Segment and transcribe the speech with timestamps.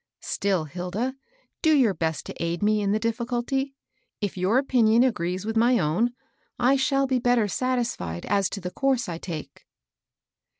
[0.19, 1.13] "Still, Hilda,
[1.61, 3.75] do your best to aid me in the difficulty.
[4.19, 6.15] If your opinion agrees with my own,
[6.57, 9.67] I shall be better satisfied as to the course I take."